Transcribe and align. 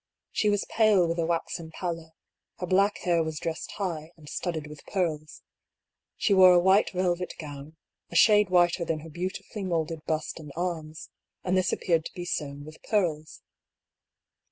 She 0.31 0.49
was 0.49 0.65
pale 0.67 1.07
with 1.07 1.19
a 1.19 1.27
waxen 1.27 1.69
pallor; 1.69 2.13
her 2.57 2.65
black 2.65 2.97
hair 3.03 3.21
was 3.23 3.37
dressed 3.37 3.73
high, 3.73 4.09
and 4.17 4.27
studded 4.27 4.65
with 4.65 4.83
pearls. 4.87 5.43
She 6.17 6.33
wore 6.33 6.53
a 6.53 6.59
white 6.59 6.89
velvet 6.89 7.35
gown, 7.37 7.77
a 8.09 8.15
shade 8.15 8.49
whiter 8.49 8.83
than 8.83 9.01
her 9.01 9.11
beautifully 9.11 9.63
moulded 9.63 10.03
bust 10.07 10.39
and 10.39 10.51
arms, 10.55 11.11
and 11.43 11.55
this 11.55 11.71
appeared 11.71 12.05
to 12.05 12.13
be 12.15 12.25
sewn 12.25 12.65
with 12.65 12.81
pearls. 12.81 13.43